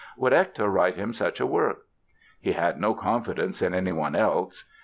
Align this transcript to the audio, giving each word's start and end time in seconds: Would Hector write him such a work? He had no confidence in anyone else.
Would 0.17 0.31
Hector 0.31 0.67
write 0.67 0.95
him 0.95 1.13
such 1.13 1.39
a 1.39 1.45
work? 1.45 1.85
He 2.39 2.53
had 2.53 2.81
no 2.81 2.95
confidence 2.95 3.61
in 3.61 3.75
anyone 3.75 4.15
else. 4.15 4.63